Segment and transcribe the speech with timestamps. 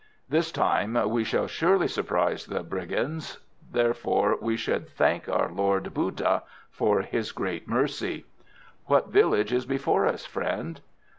[0.27, 3.37] This time we shall surely surprise the brigands;
[3.71, 8.25] therefore we should thank our Lord Bhouddah for his great mercy."
[8.87, 10.81] "What village is before us, friend?"